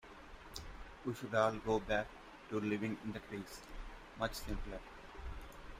We 1.05 1.13
should 1.13 1.35
all 1.35 1.51
go 1.57 1.79
back 1.79 2.07
to 2.49 2.59
living 2.59 2.97
in 3.03 3.11
the 3.11 3.19
trees, 3.19 3.61
much 4.17 4.33
simpler. 4.33 4.79